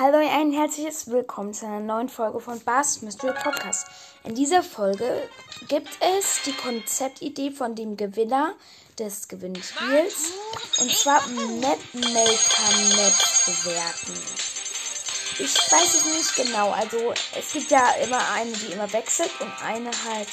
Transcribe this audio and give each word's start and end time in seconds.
Hallo 0.00 0.16
und 0.16 0.30
ein 0.30 0.50
herzliches 0.50 1.10
Willkommen 1.10 1.52
zu 1.52 1.66
einer 1.66 1.80
neuen 1.80 2.08
Folge 2.08 2.40
von 2.40 2.58
Bars 2.60 3.02
Mystery 3.02 3.34
Podcast. 3.34 3.86
In 4.24 4.34
dieser 4.34 4.62
Folge 4.62 5.28
gibt 5.68 5.90
es 6.00 6.40
die 6.46 6.54
Konzeptidee 6.54 7.50
von 7.50 7.74
dem 7.74 7.98
Gewinner 7.98 8.54
des 8.98 9.28
Gewinnspiels 9.28 10.32
und 10.78 10.90
zwar 10.90 11.20
Map 11.28 11.78
Maker 11.92 12.96
Maps 12.96 13.44
bewerten. 13.44 14.14
Ich 15.38 15.54
weiß 15.54 15.94
es 15.94 16.04
nicht 16.06 16.48
genau, 16.48 16.70
also 16.70 17.12
es 17.38 17.52
gibt 17.52 17.70
ja 17.70 17.90
immer 18.02 18.22
eine, 18.32 18.52
die 18.52 18.72
immer 18.72 18.90
wechselt 18.94 19.30
und 19.38 19.52
eine 19.62 19.90
halt, 20.08 20.28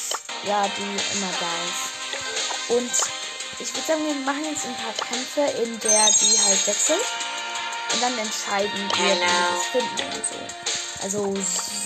ja, 0.46 0.66
die 0.78 1.18
immer 1.18 1.32
da 1.42 1.52
ist. 1.68 2.70
Und 2.70 3.12
ich 3.60 3.74
würde 3.74 3.86
sagen, 3.86 4.06
wir 4.06 4.26
machen 4.26 4.46
jetzt 4.50 4.66
ein 4.66 4.76
paar 4.76 4.94
Kämpfe, 4.94 5.42
in 5.62 5.78
der 5.82 6.06
die 6.06 6.40
halt 6.40 6.68
wechselt. 6.68 7.04
Und 7.94 8.02
dann 8.02 8.18
entscheiden 8.18 8.72
wir, 8.74 8.98
wie 8.98 9.20
wir 9.20 9.28
das 9.28 9.66
finden 9.72 10.14
und 10.14 10.26
so. 10.26 10.40
Also 11.04 11.34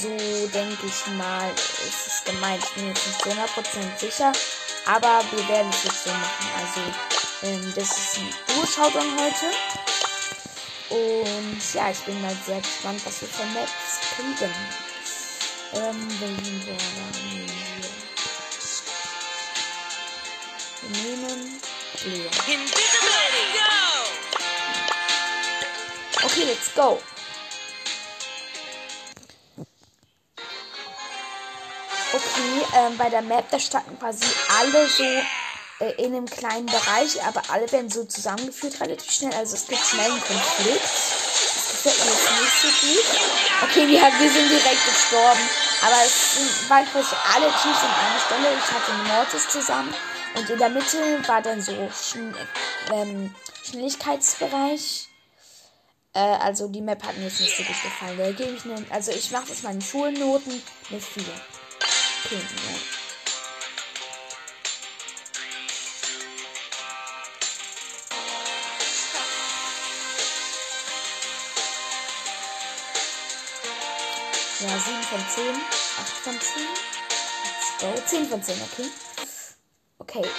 so 0.02 0.48
denke 0.48 0.86
ich 0.86 1.08
mal, 1.18 1.52
ist 1.52 2.08
es 2.08 2.24
gemeint. 2.24 2.64
Ich 2.64 2.72
bin 2.72 2.88
jetzt 2.88 3.08
nicht 3.08 3.22
zu 3.22 3.30
100% 3.30 4.00
sicher. 4.00 4.32
Aber 4.86 5.24
wir 5.32 5.48
werden 5.48 5.70
es 5.70 5.84
jetzt 5.84 6.04
so 6.06 6.10
machen. 6.10 6.50
Also 6.60 6.82
ähm, 7.44 7.74
das 7.76 7.98
ist 7.98 8.18
ein 8.18 8.30
Duo-Showdown 8.48 9.20
heute. 9.20 9.52
Und 10.90 11.74
ja, 11.74 11.92
ich 11.92 12.00
bin 12.00 12.22
mal 12.22 12.36
sehr 12.46 12.60
gespannt, 12.60 13.02
was 13.06 13.22
wir 13.22 13.30
von 13.30 13.54
Maps 13.54 14.00
kriegen. 14.16 14.54
Ähm, 15.74 16.08
welchen 16.20 16.60
Border 16.66 16.84
nehmen 17.24 17.48
wir? 17.78 17.90
Wir 20.82 21.10
nehmen. 21.14 21.62
Okay, 26.24 26.46
let's 26.46 26.74
go. 26.76 27.00
Okay, 32.14 32.66
ähm, 32.76 32.98
bei 32.98 33.10
der 33.10 33.22
Map, 33.22 33.50
da 33.52 33.60
standen 33.60 33.98
quasi 33.98 34.26
alle 34.60 34.88
so 34.88 35.04
äh, 35.80 35.94
in 35.98 36.14
einem 36.14 36.26
kleinen 36.26 36.66
Bereich, 36.66 37.24
aber 37.24 37.42
alle 37.50 37.72
werden 37.72 37.90
so 37.90 38.04
zusammengeführt 38.04 38.80
relativ 38.82 39.12
schnell. 39.12 39.34
Also 39.34 39.56
es 39.56 39.66
gibt 39.66 39.82
schnell 39.82 40.12
einen 40.12 40.22
Konflikt. 40.22 40.84
Das 40.84 41.84
gefällt 41.84 41.98
mir 41.98 42.12
jetzt 42.12 42.32
nicht 42.40 42.62
so 42.62 42.68
gut. 42.88 43.06
Okay, 43.64 43.88
wir, 43.88 44.02
wir 44.02 44.32
sind 44.32 44.50
direkt 44.50 44.86
gestorben. 44.86 45.50
Aber 45.84 45.96
es 46.06 46.70
waren 46.70 46.86
quasi 46.92 47.16
alle 47.34 47.48
Teams 47.48 47.78
an 47.80 47.90
einer 47.90 48.20
Stelle. 48.26 48.58
Ich 48.60 48.72
hatte 48.72 48.94
Mortis 49.08 49.48
zusammen. 49.50 49.94
Und 50.36 50.50
in 50.50 50.60
der 50.60 50.70
Mitte 50.70 51.28
war 51.28 51.42
dann 51.42 51.62
so 51.62 51.74
Schn 51.92 52.36
ähm, 52.92 53.34
Schnelligkeitsbereich. 53.64 55.11
Äh, 56.14 56.20
also 56.20 56.68
die 56.68 56.82
Map 56.82 57.04
hat 57.04 57.18
mir 57.18 57.26
jetzt 57.26 57.40
nicht 57.40 57.56
so 57.56 57.64
gut 57.64 57.82
gefallen. 57.82 58.18
Da 58.18 58.32
gebe 58.32 58.52
ich 58.52 58.66
eine, 58.66 58.86
also 58.90 59.12
ich 59.12 59.32
mache 59.32 59.48
mal 59.64 59.74
in 59.74 59.82
Schulnoten 59.82 60.62
eine 60.90 61.00
4. 61.00 61.24
Okay, 62.26 62.36
ja. 62.36 63.02
Ja, 74.62 74.78
7 74.78 75.02
von 75.02 75.20
10, 75.28 75.56
8 75.98 76.08
von 76.24 76.40
10. 76.40 76.62
Let's 77.44 77.96
go. 77.96 78.02
10 78.06 78.30
von 78.30 78.44
10, 78.44 78.56
okay. 78.62 78.90
Okay. 79.98 80.30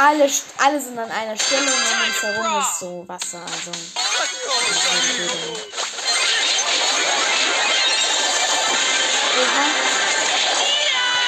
Alle, 0.00 0.30
alle 0.58 0.80
sind 0.80 0.96
an 0.96 1.10
einer 1.10 1.36
Stelle 1.36 1.62
und 1.62 1.72
um 1.72 2.06
uns 2.06 2.22
herum 2.22 2.60
ist 2.60 2.78
so 2.78 3.04
Wasser, 3.08 3.40
also. 3.40 3.72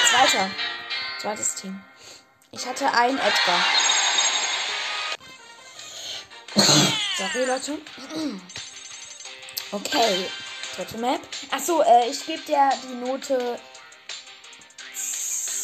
Zweiter. 0.09 0.51
Zweites 1.19 1.55
Team. 1.55 1.81
Ich 2.51 2.65
hatte 2.65 2.89
einen 2.93 3.17
Edgar. 3.17 3.65
Sorry, 7.17 7.45
Leute. 7.45 7.77
Okay. 9.73 10.29
Dritte 10.77 10.97
Map. 10.97 11.19
Achso, 11.51 11.81
äh, 11.81 12.09
ich 12.09 12.25
gebe 12.25 12.41
dir 12.43 12.69
die 12.83 12.95
Note 12.95 13.59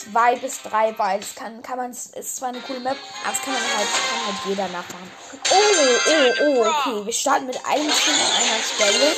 2 0.01 0.35
bis 0.37 0.61
3, 0.63 0.97
weil 0.97 1.19
es 1.19 1.35
kann, 1.35 1.61
kann 1.61 1.77
man, 1.77 1.91
ist 1.91 2.35
zwar 2.35 2.49
eine 2.49 2.59
coole 2.61 2.79
Map, 2.79 2.97
aber 3.23 3.33
es 3.33 3.41
kann 3.41 3.53
man 3.53 3.63
halt, 3.63 3.87
kann 3.87 4.25
halt 4.27 4.45
jeder 4.45 4.67
nachmachen. 4.69 5.11
Oh, 5.49 5.55
oh, 5.55 6.33
oh, 6.41 6.65
okay. 6.65 7.05
Wir 7.05 7.13
starten 7.13 7.47
mit 7.47 7.57
einem 7.65 7.89
Team 7.89 8.13
an 8.13 8.33
einer 8.43 8.63
Stelle. 8.63 9.15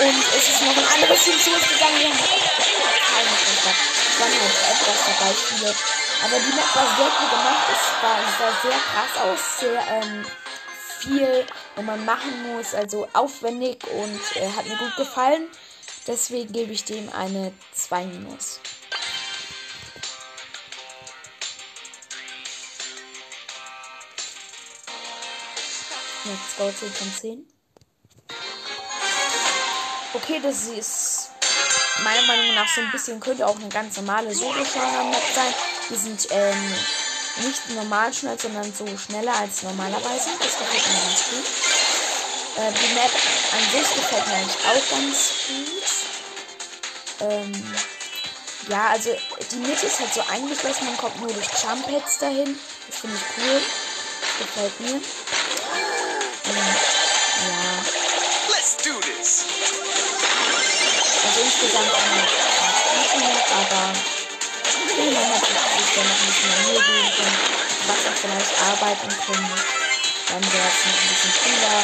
Und 0.00 0.24
es 0.36 0.48
ist 0.48 0.62
noch 0.62 0.76
ein 0.76 0.94
anderes 0.94 1.24
Team 1.24 1.38
zu 1.38 1.50
uns 1.50 1.68
gegangen. 1.68 1.98
Wir 2.00 2.08
haben 2.08 2.18
keine 2.18 3.34
Kontakt. 3.44 3.82
Es 4.10 4.20
waren 4.20 4.32
halt 4.32 4.58
etwas 4.72 5.00
dabei, 5.06 5.34
viele. 5.34 5.74
Aber 6.24 6.36
die 6.38 6.54
Map 6.54 6.74
war 6.74 6.96
sehr 6.96 7.12
cool 7.20 7.28
gemacht. 7.30 7.66
Es 7.72 8.02
war, 8.02 8.18
es 8.24 8.38
sah 8.38 8.52
sehr 8.62 8.80
krass 8.80 9.14
aus. 9.22 9.60
Sehr 9.60 10.02
ähm, 10.02 10.26
viel, 11.00 11.46
wo 11.76 11.82
man 11.82 12.04
machen 12.04 12.54
muss. 12.54 12.74
Also 12.74 13.08
aufwendig 13.12 13.84
und 13.92 14.36
äh, 14.36 14.48
hat 14.56 14.66
mir 14.66 14.76
gut 14.76 14.96
gefallen. 14.96 15.48
Deswegen 16.06 16.52
gebe 16.52 16.72
ich 16.72 16.84
dem 16.84 17.10
eine 17.12 17.52
2 17.72 18.04
minus. 18.06 18.60
Let's 26.26 26.56
go 26.56 26.70
10 26.70 26.90
von 26.90 27.12
10. 27.12 27.46
Okay, 30.14 30.40
das 30.42 30.68
ist 30.68 31.30
meiner 32.02 32.26
Meinung 32.26 32.54
nach 32.54 32.68
so 32.74 32.80
ein 32.80 32.90
bisschen, 32.90 33.20
könnte 33.20 33.46
auch 33.46 33.56
eine 33.56 33.68
ganz 33.68 33.96
normale 33.98 34.34
Solo-Genre-Map 34.34 35.22
sein. 35.34 35.54
Die 35.90 35.96
sind 35.96 36.28
ähm, 36.30 36.74
nicht 37.42 37.70
normal 37.70 38.14
schnell, 38.14 38.38
sondern 38.38 38.72
so 38.72 38.86
schneller 38.96 39.34
als 39.36 39.64
normalerweise. 39.64 40.30
Das 40.38 40.58
gefällt 40.58 40.86
mir 40.86 41.00
ganz 41.02 41.24
gut. 41.30 41.44
Äh, 42.56 42.72
die 42.72 42.94
Map 42.94 43.10
an 43.52 43.70
sich 43.70 43.94
gefällt 43.94 44.26
mir 44.26 44.34
eigentlich 44.34 44.66
auch 44.66 44.90
ganz 44.90 45.32
gut. 45.48 45.84
Ähm, 47.20 47.74
ja, 48.70 48.88
also 48.88 49.10
die 49.50 49.56
Mitte 49.56 49.86
ist 49.86 50.00
halt 50.00 50.14
so 50.14 50.22
eingeschlossen, 50.30 50.86
man 50.86 50.96
kommt 50.96 51.20
nur 51.20 51.30
durch 51.30 51.48
Jump-Pads 51.62 52.18
dahin. 52.18 52.58
Das 52.88 52.98
finde 53.00 53.16
ich 53.16 53.44
cool. 53.44 53.60
Das 54.20 54.38
gefällt 54.38 54.80
mir. 54.80 55.00
Ja. 56.44 57.80
Let's 58.50 58.76
do 58.84 59.00
this. 59.00 59.44
Also 61.24 61.40
insgesamt 61.40 61.88
gute 61.88 63.18
Map, 63.24 63.48
aber 63.50 63.92
ich 63.94 65.14
man 65.14 65.28
natürlich 65.30 65.90
da 65.94 66.02
noch 66.04 66.20
ein 66.20 66.26
bisschen 66.26 66.52
mehr 66.60 66.82
geben 66.84 67.10
können, 67.16 67.38
was 67.88 68.04
wir 68.04 68.12
vielleicht 68.12 68.52
arbeiten 68.60 69.08
können. 69.24 69.50
Dann 70.28 70.42
wäre 70.52 70.68
es 70.68 70.84
noch 70.84 71.00
ein 71.00 71.08
bisschen 71.08 71.32
cooler. 71.44 71.80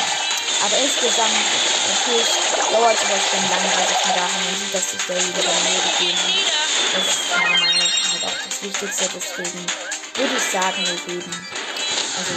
Aber 0.60 0.76
insgesamt, 0.76 1.40
natürlich 1.88 2.28
dauert 2.70 2.98
sowas 3.00 3.24
schon 3.30 3.44
lange, 3.48 3.72
also 3.80 3.94
von 3.96 4.12
daher 4.12 4.40
man 4.44 4.56
sieht, 4.60 4.74
dass 4.74 4.90
sich 4.90 5.02
derjenige 5.06 5.40
Mühe 5.40 5.80
gegeben 5.88 6.20
hat. 6.20 6.36
Das 6.92 7.06
ist 7.08 7.20
meiner 7.32 7.58
Meinung 7.64 7.78
nach 7.80 8.12
halt 8.12 8.24
auch 8.24 8.38
das 8.44 8.62
Wichtigste, 8.62 9.08
deswegen 9.14 9.66
würde 10.14 10.36
ich 10.36 10.52
sagen, 10.52 10.84
wir 10.84 11.14
geben. 11.14 11.32
Also, 12.18 12.34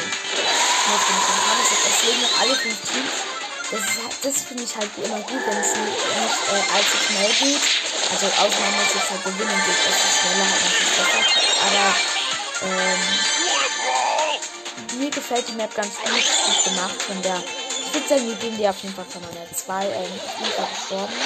nur 0.87 0.99
fünf 0.99 1.23
von 1.23 1.37
Hannes, 1.47 1.69
es 1.71 2.03
leben 2.07 2.21
noch 2.21 2.35
alle 2.41 2.55
fünf 2.55 2.77
Teams. 2.89 3.15
Das, 3.71 3.79
ist, 3.79 3.97
halt- 4.03 4.17
das 4.23 4.35
finde 4.43 4.63
ich 4.63 4.75
halt 4.75 4.89
immer 5.01 5.19
gut, 5.21 5.41
wenn 5.47 5.57
es 5.57 5.73
nicht, 5.73 5.97
äh, 6.51 6.63
allzu 6.75 6.97
schnell 7.07 7.31
geht. 7.33 7.61
Also 8.11 8.25
Ausnahme 8.27 8.77
ist 8.85 8.93
jetzt 8.95 9.09
halt 9.09 9.23
gewinnen 9.23 9.61
geht 9.65 9.79
etwas 9.79 10.13
schneller, 10.19 10.45
halt 10.45 10.61
natürlich 10.63 10.93
besser. 10.99 11.23
Aber 11.65 11.85
ähm, 12.67 13.01
mir 14.99 15.09
gefällt 15.09 15.47
die 15.47 15.53
Map 15.53 15.73
ganz 15.73 15.95
gut, 16.03 16.11
gut 16.45 16.63
gemacht 16.65 17.01
von 17.01 17.21
der. 17.23 17.41
Ich 17.85 17.91
wir 18.25 18.35
geben 18.35 18.57
die 18.57 18.67
auf 18.67 18.77
jeden 18.83 18.95
Fall 18.95 19.05
von 19.05 19.23
einer 19.23 19.47
2. 19.51 19.85
Ähm, 19.85 20.11
ich 20.15 20.33
bin 20.43 20.51
gerade 20.55 20.73
gestorben. 20.73 21.13
Mal. 21.13 21.23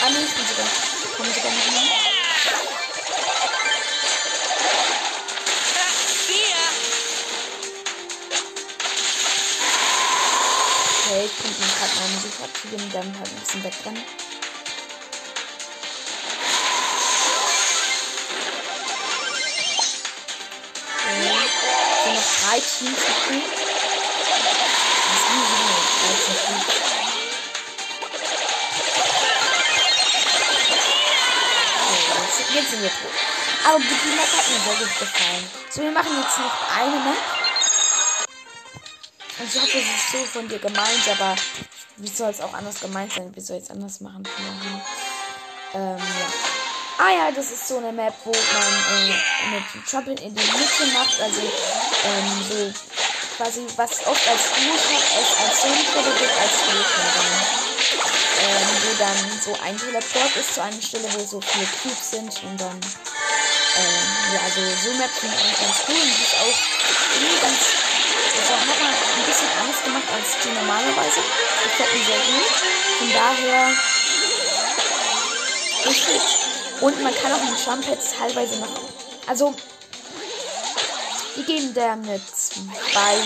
Ah, 0.00 0.10
ich 0.10 0.34
bin 0.34 0.46
sogar. 0.46 0.68
Komme 1.16 1.28
und 12.72 12.94
dann 12.94 13.18
halt 13.18 13.28
ein 13.28 13.40
bisschen 13.40 13.64
wegrennen. 13.64 14.04
Sind 22.04 22.14
noch 22.14 22.22
drei 22.42 22.60
Teams 22.60 22.98
wieder 23.28 23.68
13 25.28 26.34
Teams. 26.46 26.66
So, 31.88 31.94
jetzt, 32.22 32.54
jetzt 32.54 32.70
sind 32.70 32.82
wir 32.82 32.90
tot. 32.90 33.14
Aber 33.64 33.78
die 33.78 33.84
Map 33.84 34.26
hat 34.26 34.48
mir 34.48 34.60
sehr 34.64 34.86
gut 34.86 34.98
gefallen. 34.98 35.50
So, 35.70 35.82
wir 35.82 35.90
machen 35.90 36.22
jetzt 36.22 36.38
noch 36.38 36.76
eine 36.76 36.96
Map. 36.96 37.16
Und 39.38 39.54
ich 39.54 39.60
hoffe, 39.60 39.78
es 39.78 39.84
ist 39.84 40.12
so 40.12 40.24
von 40.24 40.48
dir 40.48 40.58
gemeint, 40.58 41.08
aber 41.10 41.36
wie 41.98 42.08
soll 42.08 42.30
es 42.30 42.40
auch 42.40 42.54
anders 42.54 42.80
gemeint 42.80 43.12
sein? 43.12 43.34
Wie 43.34 43.40
soll 43.40 43.58
ich 43.58 43.64
es 43.64 43.70
anders 43.70 44.00
machen? 44.00 44.26
Ähm, 45.74 45.96
ja. 45.96 46.26
Ah 46.98 47.10
ja, 47.12 47.30
das 47.30 47.50
ist 47.50 47.68
so 47.68 47.78
eine 47.78 47.92
Map, 47.92 48.14
wo 48.24 48.32
man 48.32 49.08
äh, 49.08 49.14
eine 49.46 49.64
Jump 49.86 50.08
in 50.08 50.16
die 50.16 50.24
Mitte 50.24 50.86
macht. 50.94 51.20
Also 51.20 51.40
ähm, 51.40 52.44
so 52.48 52.72
quasi, 53.36 53.66
was 53.76 54.06
oft 54.06 54.28
als 54.28 54.42
Duo-Shop 54.50 55.02
es 55.20 55.46
als 55.46 55.62
Solo 55.62 56.12
gibt, 56.18 56.32
als 56.40 56.52
Duo-Shop 56.64 57.68
ähm, 58.40 58.66
wo 58.82 58.98
dann 58.98 59.16
so 59.42 59.52
ein 59.62 59.76
Teleport 59.76 60.36
ist 60.36 60.54
zu 60.54 60.62
einer 60.62 60.80
Stelle, 60.80 61.08
wo 61.14 61.24
so 61.24 61.40
viele 61.40 61.66
Cubes 61.82 62.10
sind 62.10 62.42
und 62.44 62.60
dann, 62.60 62.80
ähm, 63.76 64.34
ja, 64.34 64.40
also 64.44 64.60
so 64.82 64.92
Maps 64.98 65.22
ich 65.22 65.30
eigentlich 65.30 65.58
ganz 65.58 65.78
cool 65.88 65.94
und 65.94 66.18
die 66.18 66.22
ist 66.22 66.36
auch 66.38 66.58
irgendwie 67.14 67.40
ganz, 67.40 67.77
das 68.38 68.50
hat 68.50 68.66
nochmal 68.66 68.92
ein 68.92 69.26
bisschen 69.26 69.48
anders 69.60 69.82
gemacht 69.84 70.08
als 70.14 70.28
die 70.42 70.50
normalerweise. 70.50 71.20
Gefällt 71.64 71.94
mir 71.94 72.04
sehr 72.04 72.22
gut. 72.30 72.52
Von 72.98 73.12
daher, 73.12 73.74
richtig. 75.86 76.22
Und 76.80 77.02
man 77.02 77.14
kann 77.14 77.32
auch 77.32 77.42
mit 77.42 77.58
Jump-Pads 77.64 78.14
teilweise 78.18 78.58
noch, 78.60 78.68
also, 79.26 79.54
die 81.36 81.42
geben 81.42 81.74
der 81.74 81.96
mit 81.96 82.22
zwei 82.28 83.16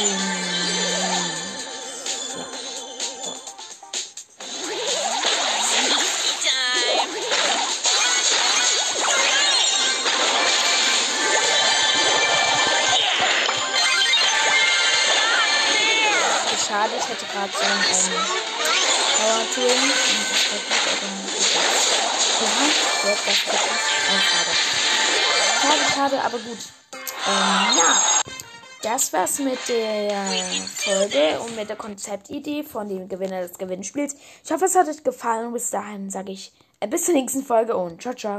schade. 16.72 16.92
Ich 16.98 17.08
hätte 17.08 17.26
gerade 17.26 17.52
so 17.52 17.58
ein 17.60 17.68
ähm, 17.68 18.22
Power 19.18 19.44
Tool. 19.54 19.64
Und 19.64 20.30
das 20.30 20.42
wird 20.48 20.64
nicht, 20.64 20.88
aber 20.88 21.06
ja, 21.44 21.64
wird 23.04 23.18
das 23.26 23.46
wirklich 23.46 23.60
auch 24.08 24.22
schade. 24.30 24.52
Schade, 25.60 25.84
schade, 25.94 26.24
aber 26.24 26.38
gut. 26.38 26.58
Ähm, 27.26 27.76
ja. 27.76 28.02
Das 28.82 29.12
war's 29.12 29.38
mit 29.38 29.60
der 29.68 30.12
Folge 30.76 31.40
und 31.40 31.54
mit 31.54 31.68
der 31.68 31.76
Konzeptidee 31.76 32.64
von 32.64 32.88
dem 32.88 33.08
Gewinner 33.08 33.42
des 33.42 33.56
Gewinnspiels. 33.56 34.16
Ich 34.42 34.50
hoffe, 34.50 34.64
es 34.64 34.74
hat 34.74 34.88
euch 34.88 35.04
gefallen. 35.04 35.52
Bis 35.52 35.70
dahin 35.70 36.10
sage 36.10 36.32
ich 36.32 36.52
äh, 36.80 36.88
bis 36.88 37.04
zur 37.04 37.14
nächsten 37.14 37.44
Folge 37.44 37.76
und 37.76 38.02
ciao, 38.02 38.14
ciao. 38.14 38.30